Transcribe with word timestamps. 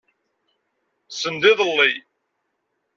Send 1.17 1.43
iḍelli. 1.51 1.91